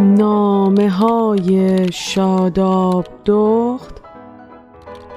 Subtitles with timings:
[0.00, 4.00] نامه های شاداب دخت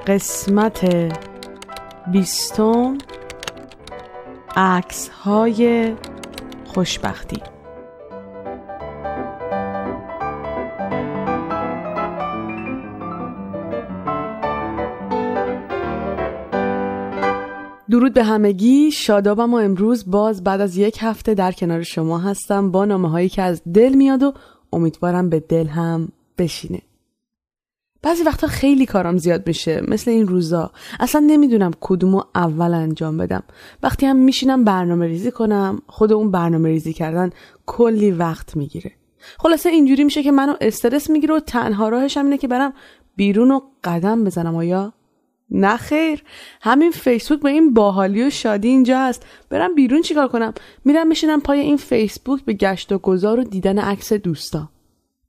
[0.06, 0.88] قسمت
[2.12, 2.98] بیستم
[4.56, 5.94] عکس های
[6.64, 7.53] خوشبختی.
[17.94, 18.90] درود به همگی.
[18.90, 22.70] شادابم و امروز باز بعد از یک هفته در کنار شما هستم.
[22.70, 24.32] با نامه هایی که از دل میاد و
[24.72, 26.08] امیدوارم به دل هم
[26.38, 26.82] بشینه.
[28.02, 30.70] بعضی وقتا خیلی کارام زیاد میشه مثل این روزا.
[31.00, 33.42] اصلا نمی‌دونم کدومو اول انجام بدم.
[33.82, 37.30] وقتی هم میشینم برنامه ریزی کنم خود اون برنامه ریزی کردن
[37.66, 38.92] کلی وقت می‌گیره.
[39.38, 42.72] خلاصه اینجوری میشه که منو استرس می‌گیره و تنها راهش هم اینه که برم
[43.16, 44.92] بیرون و قدم بزنم آیا
[45.50, 46.22] نه خیر.
[46.60, 49.26] همین فیسبوک به این باحالی و شادی اینجا هست.
[49.50, 53.78] برم بیرون چیکار کنم؟ میرم میشینم پای این فیسبوک به گشت و گذار و دیدن
[53.78, 54.68] عکس دوستا.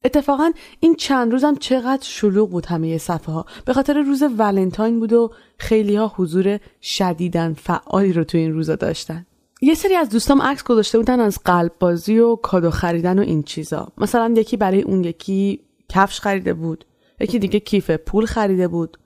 [0.05, 5.13] اتفاقا این چند روزم چقدر شلوغ بود همه صفحه ها به خاطر روز ولنتاین بود
[5.13, 9.25] و خیلی ها حضور شدیدن فعالی رو تو این روزا داشتن.
[9.61, 13.43] یه سری از دوستام عکس گذاشته بودن از قلب بازی و کادو خریدن و این
[13.43, 13.87] چیزا.
[13.97, 16.85] مثلا یکی برای اون یکی کفش خریده بود.
[17.19, 18.97] یکی دیگه کیف پول خریده بود.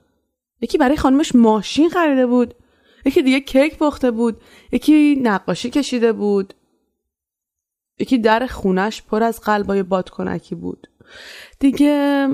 [0.60, 2.54] یکی برای خانمش ماشین خریده بود.
[3.04, 4.40] یکی دیگه کیک پخته بود.
[4.72, 6.54] یکی نقاشی کشیده بود.
[7.98, 10.86] یکی در خونش پر از قلبای بادکنکی بود.
[11.58, 12.28] دیگه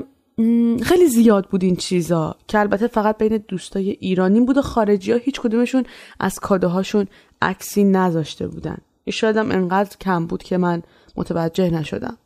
[0.83, 5.17] خیلی زیاد بود این چیزا که البته فقط بین دوستای ایرانی بود و خارجی ها
[5.17, 5.83] هیچ کدومشون
[6.19, 7.07] از کادوهاشون
[7.41, 8.77] عکسی نذاشته بودن.
[9.09, 10.83] شاید هم انقدر کم بود که من
[11.15, 12.17] متوجه نشدم.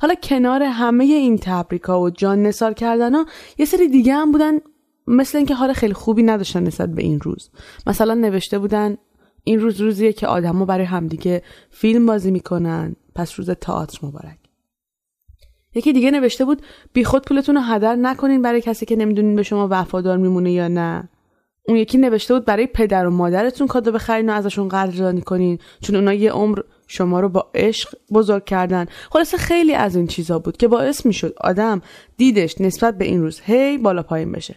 [0.00, 3.26] حالا کنار همه این تبریکا و جان نسار کردن ها
[3.58, 4.58] یه سری دیگه هم بودن
[5.06, 7.50] مثل اینکه حال خیلی خوبی نداشتن نسبت به این روز.
[7.86, 8.96] مثلا نوشته بودن
[9.44, 14.38] این روز روزیه که آدما برای همدیگه فیلم بازی می‌کنن پس روز تئاتر مبارک.
[15.74, 19.42] یکی دیگه نوشته بود بی خود پولتون رو هدر نکنین برای کسی که نمی‌دونین به
[19.42, 21.08] شما وفادار میمونه یا نه.
[21.68, 25.96] اون یکی نوشته بود برای پدر و مادرتون کادو بخرین و ازشون قدردانی کنین چون
[25.96, 28.86] اونا یه عمر شما رو با عشق بزرگ کردن.
[29.10, 31.82] خلاصه خیلی از این چیزا بود که باعث می‌شد آدم
[32.16, 34.56] دیدش نسبت به این روز هی بالا پایین بشه.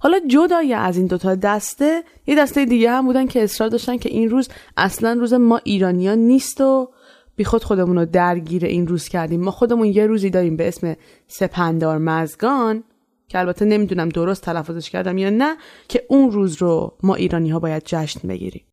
[0.00, 4.08] حالا جدای از این دوتا دسته یه دسته دیگه هم بودن که اصرار داشتن که
[4.08, 6.88] این روز اصلا روز ما ایرانیان نیست و
[7.36, 9.40] بی خود خودمون رو درگیر این روز کردیم.
[9.40, 12.84] ما خودمون یه روزی داریم به اسم سپندار مزگان
[13.28, 15.56] که البته نمی‌دونم درست تلفظش کردم یا نه
[15.88, 18.64] که اون روز رو ما ایرانی ها باید جشن بگیریم.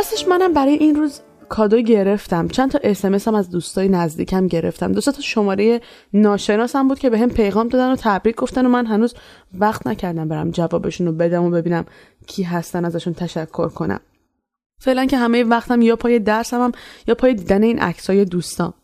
[0.00, 2.48] راستش منم برای این روز کادو گرفتم.
[2.48, 4.92] چند تا اسمس هم از دوستای نزدیکم گرفتم.
[4.92, 5.80] دو تا شماره
[6.12, 9.14] ناشناسم بود که به هم پیغام دادن و تبریک گفتن و من هنوز
[9.58, 11.84] وقت نکردم برم جوابشون رو بدم و ببینم
[12.26, 14.00] کی هستن ازشون تشکر کنم.
[14.78, 16.72] فعلا که همه وقتم یا پای درسم هم
[17.06, 18.74] یا پای دیدن این عکسای دوستام.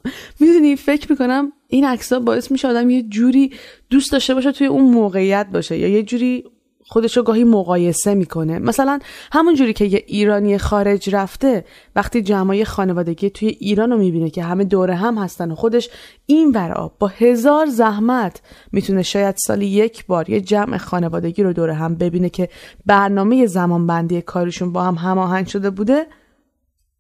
[0.41, 3.53] می‌دونی فکر می‌کنم این عکسا باعث میشه آدم یه جوری
[3.91, 6.45] دوست داشته باشه توی اون موقعیت باشه یا یه جوری
[6.89, 8.59] خودش رو گاهی مقایسه می‌کنه.
[8.59, 8.99] مثلا
[9.33, 11.65] همون جوری که یه ایرانی خارج رفته
[11.97, 15.91] وقتی جمعای خانوادگی توی ایران رو می‌بینه که همه دوره هم هستن و خودش
[16.27, 18.41] این ورا با هزار زحمت
[18.73, 22.49] می‌تونه شاید سالی یک بار یه جمع خانوادگی رو دوره هم ببینه که
[22.87, 26.07] برنامه زمان بندی کارشون با هم هماهنگ شده بوده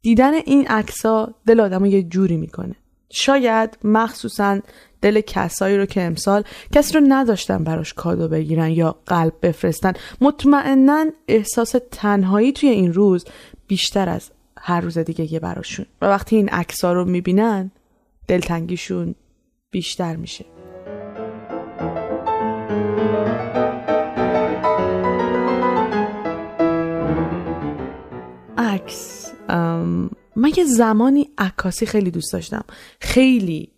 [0.03, 2.75] دیدن این عکسا دل آدم یه جوری می‌کنه.
[3.11, 4.61] شاید مخصوصا
[5.07, 9.93] دل کسایی رو که امسال کسی رو نداشتن براش کادو بگیرن یا قلب بفرستن.
[10.21, 13.25] مطمئنا احساس تنهایی توی این روز
[13.67, 15.87] بیشتر از هر روز دیگه یه براشون.
[16.03, 17.71] و وقتی این عکس‌ها رو می‌بینن
[18.29, 19.15] دلتنگیشون
[19.71, 20.45] بیشتر میشه.
[28.59, 29.33] عکس
[30.37, 32.65] من یه زمانی عکاسی خیلی دوست داشتم.
[33.01, 33.69] خیلی.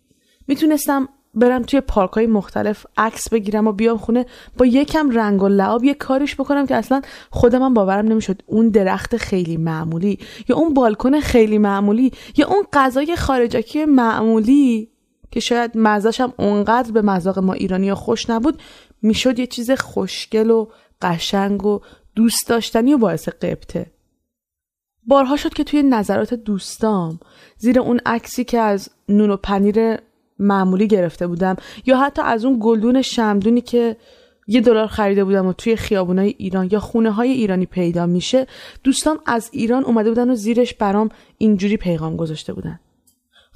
[0.47, 4.25] می‌تونستم برم توی پارک های مختلف عکس بگیرم و بیام خونه
[4.57, 8.41] با یکم رنگ و لعاب یه کاریش بکنم که اصلا خودم باورم نمی‌شد.
[8.45, 14.89] اون درخت خیلی معمولی یا اون بالکن خیلی معمولی یا اون غذای خارجکی معمولی
[15.31, 18.61] که شاید مزهش هم اونقدر به مذاق ما ایرانی خوش نبود
[19.01, 20.67] می‌شد یه چیز خوشگل و
[21.01, 21.79] قشنگ و
[22.15, 23.91] دوست داشتنی و باعث قبطه.
[25.03, 27.19] بارها شد که توی نظرات دوستام
[27.57, 29.97] زیر اون عکسی که از نون و پنیر
[30.39, 31.55] معمولی گرفته بودم.
[31.85, 33.97] یا حتی از اون گلدون شمدونی که
[34.47, 38.47] یه دلار خریده بودم و توی خیابونای ایران یا خونه های ایرانی پیدا میشه
[38.83, 42.79] دوستان از ایران اومده بودن و زیرش برام اینجوری پیغام گذاشته بودن.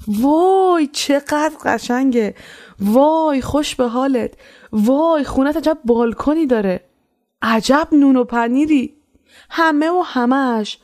[0.08, 2.34] وای چقدر قشنگه.
[2.80, 4.30] وای خوش به حالت.
[4.72, 6.80] وای خونت عجب بالکنی داره.
[7.42, 8.94] عجب نون و پنیری.
[9.50, 10.78] همه و همش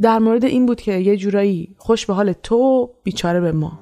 [0.00, 3.81] در مورد این بود که یه جورایی خوش به حال تو بیچاره به ما.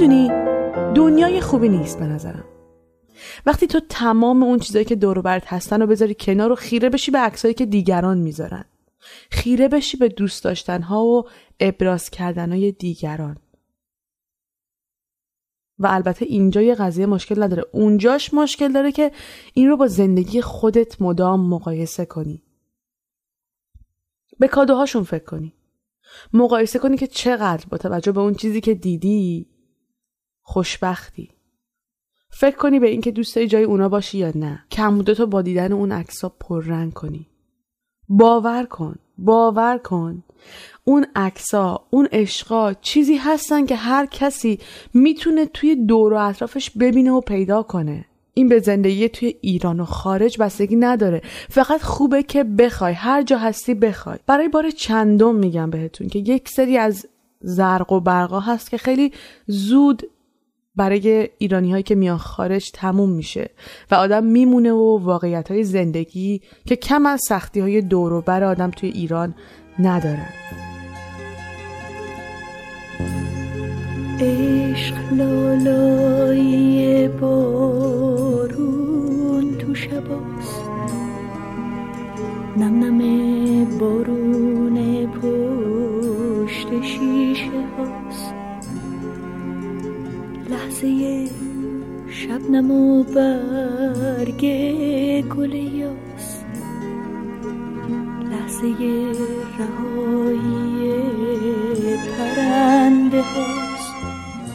[0.00, 0.28] می‌دونی
[0.94, 2.44] دنیای خوبی نیست به نظرم.
[3.46, 7.10] وقتی تو تمام اون چیزایی که دور برت هستن رو بذاری کنار و خیره بشی
[7.10, 8.64] به عکسایی که دیگران می‌ذارن.
[9.30, 11.22] خیره بشی به دوست داشتنها و
[11.60, 13.36] ابراز کردنهای دیگران.
[15.78, 17.64] و البته اینجا یه قضیه مشکل نداره.
[17.72, 19.12] اونجاش مشکل داره که
[19.54, 22.42] این رو با زندگی خودت مدام مقایسه کنی.
[24.38, 25.54] به کادوهاشون فکر کنی.
[26.32, 29.46] مقایسه کنی که چقدر با توجه به اون چیزی که دیدی
[30.50, 31.30] خوشبختی.
[32.30, 34.64] فکر کنی به اینکه دوست داری جای اونا باشی یا نه.
[34.70, 37.26] کمبودتو با دیدن اون عکسا پررنگ کنی.
[38.08, 40.22] باور کن باور کن.
[40.84, 44.58] اون عکسا اون عشقا چیزی هستن که هر کسی
[44.94, 48.04] می‌تونه توی دور و اطرافش ببینه و پیدا کنه.
[48.34, 51.22] این به زندگی توی ایران و خارج بستگی نداره.
[51.48, 52.92] فقط خوبه که بخوای.
[52.92, 54.18] هر جا هستی بخوای.
[54.26, 57.06] برای بار چندم میگم بهتون که یک سری از
[57.40, 59.12] زرق و برقا هست که خیلی
[59.46, 60.02] زود
[60.80, 63.50] برای ایرانی هایی که میان خارج تموم میشه
[63.90, 68.70] و آدم میمونه و واقعیت های زندگی که کم از سختی های دور بر آدم
[68.70, 69.34] توی ایران
[69.78, 70.28] ندارن.
[74.20, 78.38] عشق لالایی بارون
[79.58, 80.62] تو شباست
[82.56, 87.99] نم نم بارون پشت شیشه هاست
[90.82, 91.28] لحظه
[92.08, 94.40] شبنم و برگ
[95.28, 96.44] گل یاس
[98.30, 98.66] لحظه
[99.58, 101.00] رهایی
[102.18, 103.92] پرنده هاست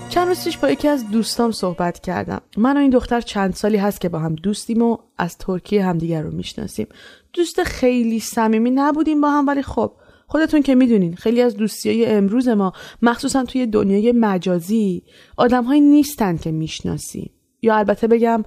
[0.09, 2.41] چند روز با یکی از دوستام صحبت کردم.
[2.57, 6.21] من و این دختر چند سالی هست که با هم دوستیم و از ترکیه همدیگر
[6.21, 6.87] رو می‌شناسیم.
[7.33, 9.91] دوست خیلی صمیمی نبودیم با هم ولی خب
[10.27, 15.03] خودتون که می‌دونین خیلی از دوستی های امروز ما مخصوصا توی دنیای مجازی
[15.37, 17.31] آدمهایی نیستن که می‌شناسیم.
[17.61, 18.43] یا البته بگم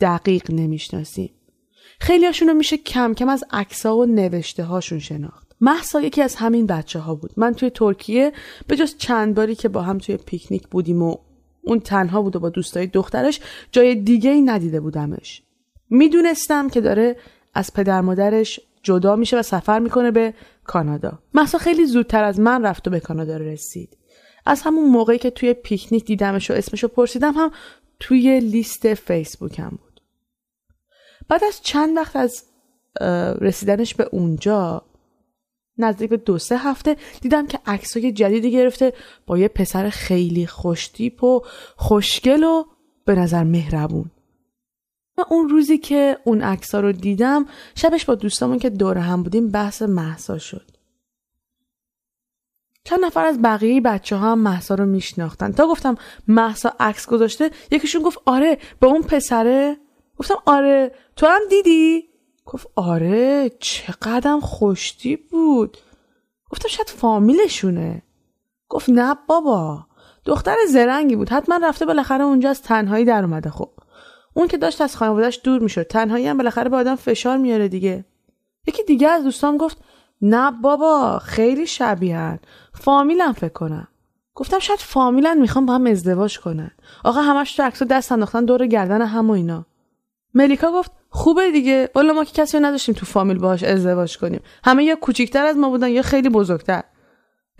[0.00, 1.30] دقیق نمی‌شناسیم.
[2.00, 5.52] خیلی رو میشه کم کم از عکسها و نوشته هاشون شناخت.
[5.60, 7.30] محسا یکی از همین بچه ها بود.
[7.36, 8.32] من توی ترکیه
[8.66, 11.16] به جز چند باری که با هم توی پیکنیک بودیم و
[11.62, 13.40] اون تنها بود و با دوستای دخترش
[13.72, 15.42] جای دیگه ای ندیده بودمش.
[15.90, 17.16] می‌دونستم که داره
[17.54, 20.34] از پدر مادرش جدا میشه و سفر می‌کنه به
[20.64, 21.18] کانادا.
[21.34, 23.96] محسا خیلی زودتر از من رفت و به کانادا رسید.
[24.46, 27.50] از همون موقعی که توی پیکنیک دیدمش و اسمشو پرسیدم هم
[28.00, 30.00] توی لیست فیسبوکم بود.
[31.28, 32.44] بعد از چند وقت از
[33.40, 34.82] رسیدنش به اونجا
[35.78, 38.92] نزدیک به دو سه هفته دیدم که عکسای جدیدی گرفته
[39.26, 41.40] با یه پسر خیلی خوشتیپ و
[41.76, 42.64] خوشگل و
[43.04, 44.10] به نظر مهربون.
[45.18, 49.50] و اون روزی که اون عکس رو دیدم شبش با دوستامون که دور هم بودیم
[49.50, 50.70] بحث محسا شد.
[52.84, 55.52] چند نفر از بقیه بچه ها هم محسا رو میشناختن.
[55.52, 55.96] تا گفتم
[56.28, 59.76] محسا عکس گذاشته یکیشون گفت آره به اون پسره؟
[60.16, 62.08] گفتم آره تو هم دیدی؟
[62.44, 65.78] گفت آره چقدرم خوشتی بود.
[66.50, 68.02] گفتم شاید فامیلشونه.
[68.68, 69.86] گفت نه بابا
[70.24, 71.28] دختر زرنگی بود.
[71.28, 73.50] حتما رفته بالاخره اونجا از تنهایی در اومده.
[73.50, 73.70] خب
[74.34, 75.82] اون که داشت از خانوادهش دور می‌شد.
[75.82, 78.04] تنهایی هم بالاخره به آدم فشار میاره دیگه.
[78.66, 79.78] یکی دیگه از دوستام گفت
[80.22, 82.38] نه بابا خیلی شبیهن
[82.74, 83.88] فامیلم فکر کنم.
[84.34, 86.70] گفتم شاید فامیلن می‌خوام با هم ازدواج کنن.
[87.04, 89.66] آقا همش تو عکس دست انداختن دور گردن هم و اینا.
[90.34, 91.90] ملیکا گفت خوبه دیگه.
[91.94, 94.40] والا ما که کسی نداشتیم تو فامیل باهاش ازدواج کنیم.
[94.64, 96.82] همه یا کوچیکتر از ما بودن یا خیلی بزرگتر.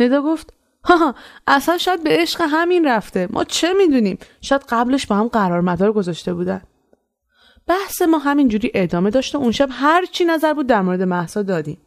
[0.01, 0.53] ندا گفت
[0.85, 1.15] ها
[1.47, 3.29] اصلا شاید به عشق همین رفته.
[3.31, 6.63] ما چه می‌دونیم؟ شاید قبلش با هم قرار مدار گذاشته بودن.
[7.67, 11.43] بحث ما همینجوری ادامه داشت و اون شب هر چی نظر بود در مورد محسا
[11.43, 11.79] دادیم.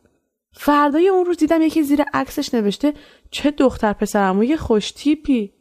[0.54, 2.94] فردای اون روز دیدم یکی زیر عکسش نوشته
[3.32, 5.54] چه دختر پسرموی خوش تیپی.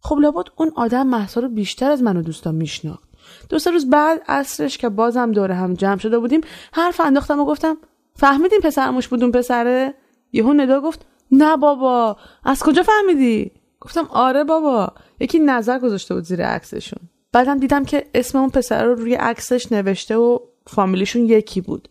[0.00, 3.08] خب لابد اون آدم محسا رو بیشتر از من و دوستان میشناخت.
[3.48, 6.40] دو سه روز بعد اصرش که بازم دور هم جمع شده بودیم
[6.72, 7.76] حرف انداختم و گفتم
[8.14, 9.94] فهمیدین پسرموش بود اون پسره؟
[10.32, 12.16] یهو ندا گفت نه بابا.
[12.44, 14.92] از کجا فهمیدی؟ گفتم آره بابا.
[15.20, 17.00] یکی نظر گذاشته بود زیر عکسشون.
[17.32, 21.88] بعدم دیدم که اسم اون پسر رو روی عکسش نوشته و فامیلیشون یکی بود.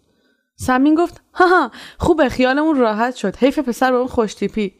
[0.56, 3.36] سمین گفت ها خوبه خیالمون راحت شد.
[3.36, 4.74] حیف پسر به اون خوشتیپی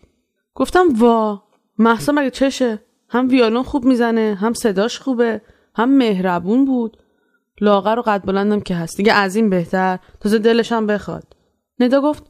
[0.56, 1.44] گفتم وا
[1.78, 5.42] محسا مگه چشه؟ هم ویالون خوب می‌زنه هم صداش خوبه
[5.76, 6.98] هم مهربون بود.
[7.62, 8.98] لاغر و قد بلندم که هست.
[8.98, 10.00] دیگه از این بهتر.
[10.20, 11.24] تازه دلش هم بخواد.
[11.80, 12.24] ندا گفت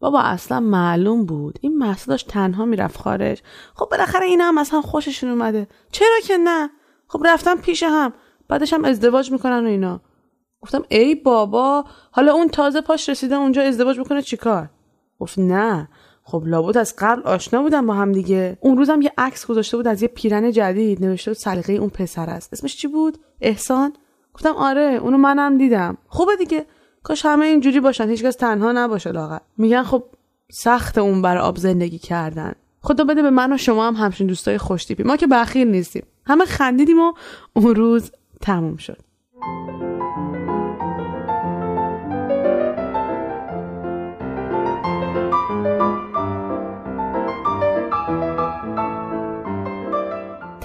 [0.00, 1.58] بابا اصلا معلوم بود.
[1.60, 3.42] این محسا داشت تنها می‌رفت خارج.
[3.74, 5.68] خب بالاخره اینا هم اصلا خوششون اومده.
[5.92, 6.70] چرا که نه؟
[7.06, 8.12] خب رفتم پیش هم.
[8.48, 10.00] بعدش هم ازدواج می‌کنن و اینا.
[10.60, 14.70] گفتم ای بابا حالا اون تازه پاش رسیده اونجا ازدواج بکنه چیکار؟
[15.18, 15.88] گفت نه.
[16.22, 18.58] خب لابد از قبل آشنا بودم با هم دیگه.
[18.60, 21.04] اون روزم یه عکس گذاشته بود از یه پیرن جدید.
[21.04, 22.52] نوشته بود سلیقه اون پسر است.
[22.52, 23.92] اسمش چی بود؟ احسان؟
[24.34, 25.98] گفتم آره اونو منم دیدم.
[26.08, 26.66] خوبه دیگه.
[27.02, 29.38] کاش همه اینجوری باشن هیچکس تنها نباشه لاغر.
[29.58, 30.04] میگن خب
[30.52, 32.52] سخت اون بر آب زندگی کردن.
[32.80, 35.02] خدا بده به من و شما هم همچین دوستای خوشتیپی.
[35.02, 36.02] ما که بخیل نیستیم.
[36.26, 37.12] همه خندیدیم و
[37.52, 38.98] اون روز تموم شد.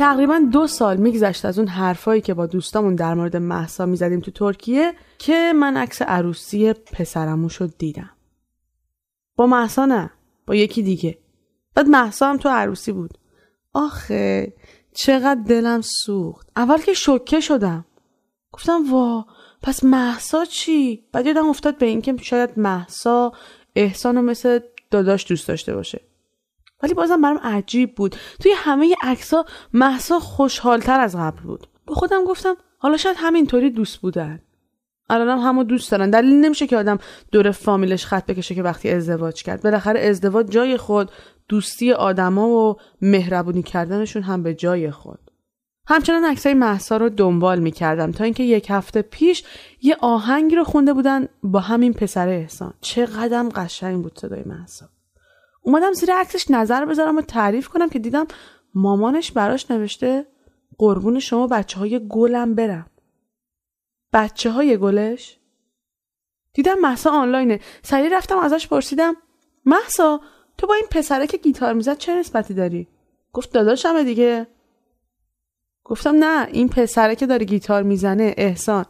[0.05, 4.31] تقریبا دو سال میگذشت از اون حرفایی که با دوستامون در مورد محسا می‌زدیم تو
[4.31, 8.09] ترکیه که من عکس عروسی پسرمو شد دیدم.
[9.35, 10.11] با محسا نه
[10.47, 11.17] با یکی دیگه.
[11.75, 13.17] بعد محسا هم تو عروسی بود.
[13.73, 14.53] آخه
[14.93, 16.49] چقدر دلم سوخت.
[16.55, 17.85] اول که شوکه شدم.
[18.51, 19.25] گفتم وا
[19.61, 23.31] پس محسا چی؟ بعد یادم افتاد به اینکه شاید محسا
[23.75, 24.59] احسانو مثل
[24.91, 26.01] داداش دوست داشته باشه.
[26.85, 28.15] ولی بازم برام عجیب بود.
[28.39, 31.67] توی همه عکس‌ها محسا خوشحالتر از قبل بود.
[31.87, 34.39] به خودم گفتم حالا شاید همینطوری دوست بودن.
[35.09, 36.09] الانم همو دوست دارن.
[36.09, 36.97] دلیل نمیشه که آدم
[37.31, 39.63] دور فامیلش خط بکشه که وقتی ازدواج کرد.
[39.63, 41.11] بالاخره ازدواج جای خود
[41.49, 45.19] دوستی آدما و مهربونی کردنشون هم به جای خود.
[45.87, 49.43] همچنان عکسای محسا رو دنبال می‌کردم تا اینکه یک هفته پیش
[49.81, 52.73] یه آهنگی رو خونده بودن با همین پسر احسان.
[52.81, 54.85] چه قدم قشنگ بود صدای محسا
[55.65, 58.27] اومدم زیر عکسش نظر بذارم و تعریف کنم که دیدم
[58.73, 60.27] مامانش براش نوشته
[60.77, 62.89] قربون شما بچه های گلم برم.
[64.13, 65.39] بچه های گلش؟
[66.53, 67.59] دیدم محسا آنلاینه.
[67.83, 69.15] سریع رفتم ازش پرسیدم
[69.65, 70.21] محسا
[70.57, 72.87] تو با این پسره که گیتار می‌زد چه نسبتی داری؟
[73.33, 74.47] گفت داداشمه دیگه.
[75.83, 78.85] گفتم نه این پسره که داره گیتار می‌زنه احسان.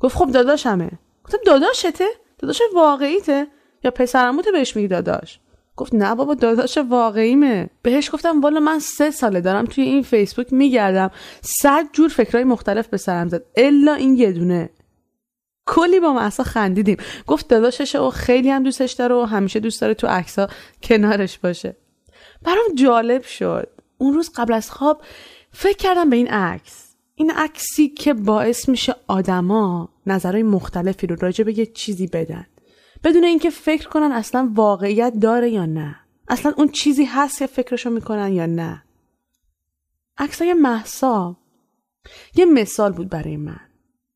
[0.00, 0.90] گفت خب داداشمه.
[1.24, 2.06] گفتم داداشته؟
[2.38, 3.46] داداش واقعیته؟
[3.84, 5.40] یا پسرموته بهش میگی داداش؟
[5.76, 7.70] گفت نه بابا داداش واقعیمه.
[7.82, 11.10] بهش گفتم والا من سه ساله دارم توی این فیسبوک میگردم.
[11.40, 13.42] صد جور فکرهای مختلف به سرم زد.
[13.56, 14.70] الا این یه دونه.
[15.66, 16.96] کلی با محسا خندیدیم.
[17.26, 20.48] گفت داداشش و خیلی هم دوستش داره و همیشه دوست داره تو عکسا
[20.82, 21.76] کنارش باشه.
[22.42, 23.68] برام جالب شد.
[23.98, 25.02] اون روز قبل از خواب
[25.52, 26.94] فکر کردم به این عکس.
[27.14, 32.46] این عکسی که باعث میشه آدما نظرهای مختلفی رو راجع به یه چیزی بدن.
[33.04, 35.96] بدون اینکه فکر کنن اصلا واقعیت داره یا نه.
[36.28, 38.82] اصلا اون چیزی هست که فکرشو می‌کنن یا نه.
[40.18, 41.36] عکسای محسا
[42.34, 43.60] یه مثال بود برای من.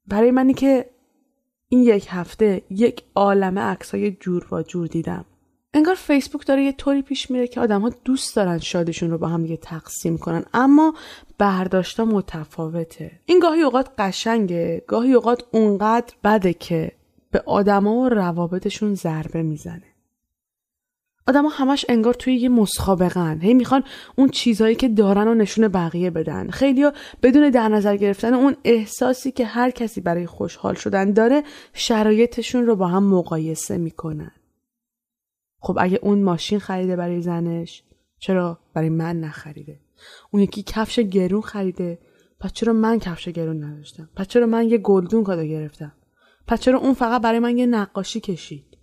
[0.06, 0.90] برای منی که
[1.68, 5.24] این یک هفته یک عالمه عکسای جور و جور دیدم.
[5.74, 9.28] انگار فیسبوک داره یه طوری پیش میره که آدم ها دوست دارن شادشون رو با
[9.28, 10.94] هم یه تقسیم کنن اما
[11.38, 13.20] برداشتا متفاوته.
[13.26, 16.97] این گاهی اوقات قشنگه گاهی اوقات اونقدر بده که
[17.30, 19.94] به آدما و روابطشون ضربه می‌زنه.
[21.26, 23.84] آدما همش انگار توی یه مسابقن هی می‌خوان
[24.16, 26.50] اون چیزهایی که دارن و نشون بقیه بدن.
[26.50, 26.92] خیلیا
[27.22, 31.42] بدون در نظر گرفتن اون احساسی که هر کسی برای خوشحال شدن داره
[31.72, 34.32] شرایطشون رو با هم مقایسه می‌کنن.
[35.60, 37.82] خب اگه اون ماشین خریده برای زنش
[38.18, 39.80] چرا برای من نخریده؟
[40.30, 41.98] اون یکی کفش گرون خریده
[42.40, 45.92] پس چرا من کفش گرون نداشتم؟ پس چرا من یه گلدون کادو گرفتم؟
[46.48, 48.78] پس چرا اون فقط برای من یه نقاشی کشید؟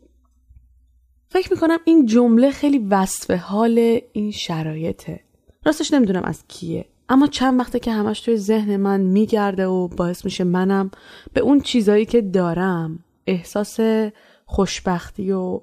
[1.29, 5.19] فکر می‌کنم این جمله خیلی وصف حال این شرایطه.
[5.65, 6.85] راستش نمی‌دونم از کیه.
[7.09, 10.91] اما چند وقته که همش توی ذهن من میگرده و باعث میشه منم
[11.33, 13.79] به اون چیزایی که دارم احساس
[14.45, 15.61] خوشبختی و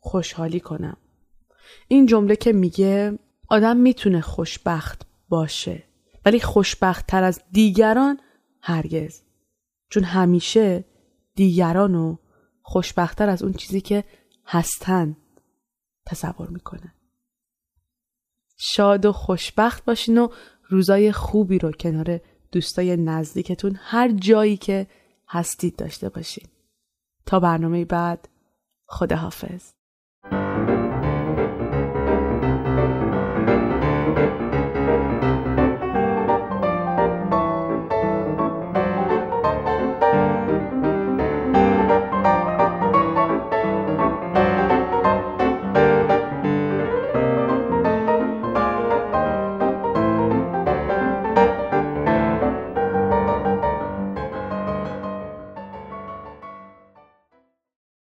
[0.00, 0.96] خوشحالی کنم.
[1.88, 3.18] این جمله که میگه
[3.48, 5.82] آدم می‌تونه خوشبخت باشه
[6.24, 8.20] ولی خوشبخت تر از دیگران
[8.60, 9.22] هرگز.
[9.88, 10.84] چون همیشه
[11.34, 12.16] دیگرانو
[12.62, 14.04] خوشبختتر از اون چیزی که
[14.46, 15.16] هستن
[16.06, 16.94] تصور می‌کنه.
[18.56, 20.28] شاد و خوشبخت باشین و
[20.68, 22.20] روزای خوبی رو کنار
[22.52, 24.86] دوستای نزدیکتون هر جایی که
[25.28, 26.48] هستید داشته باشین.
[27.26, 28.28] تا برنامه بعد
[28.86, 29.72] خداحافظ.